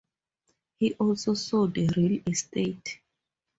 [0.79, 3.01] He also sold real estate.